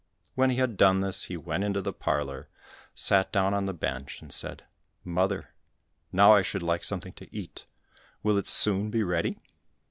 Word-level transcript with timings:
When 0.33 0.49
he 0.49 0.55
had 0.55 0.77
done 0.77 1.01
this, 1.01 1.25
he 1.25 1.37
went 1.37 1.63
into 1.63 1.79
the 1.79 1.93
parlour, 1.93 2.49
sat 2.95 3.31
down 3.31 3.53
on 3.53 3.67
the 3.67 3.71
bench 3.75 4.19
and 4.19 4.33
said, 4.33 4.63
"Mother, 5.03 5.53
now 6.11 6.31
I 6.33 6.41
should 6.41 6.63
like 6.63 6.83
something 6.83 7.13
to 7.13 7.29
eat, 7.31 7.67
will 8.23 8.39
it 8.39 8.47
soon 8.47 8.89
be 8.89 9.03
ready?" 9.03 9.37